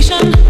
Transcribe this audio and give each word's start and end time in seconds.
station. 0.00 0.41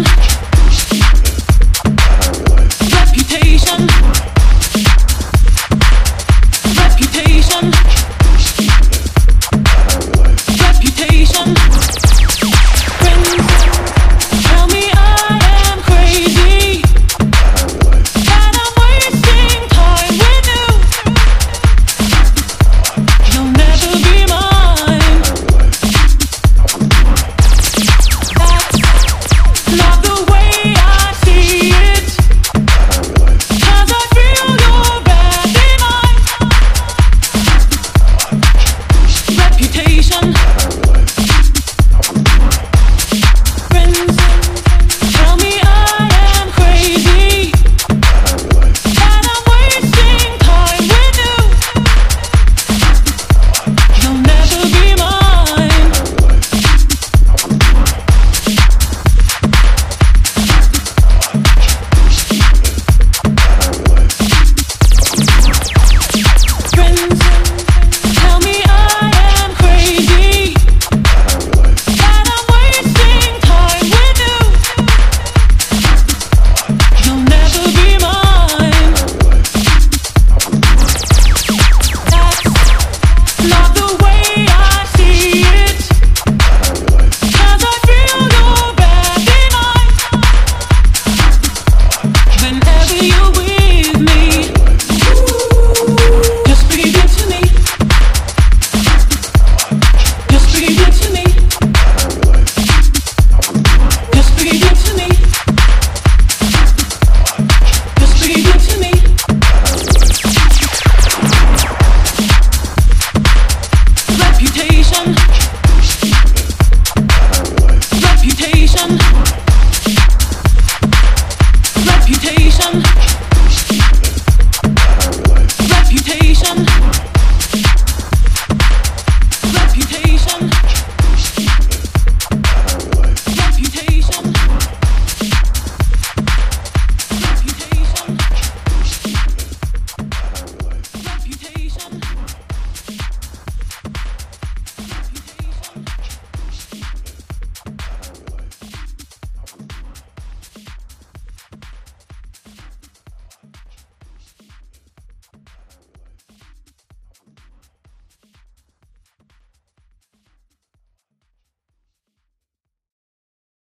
Thank 0.00 0.22
you. 0.22 0.27